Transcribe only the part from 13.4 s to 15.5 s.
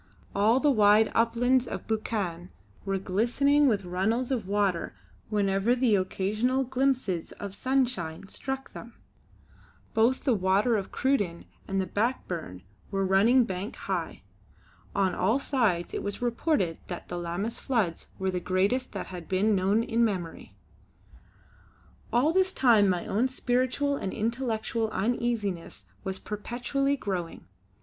bank high. On all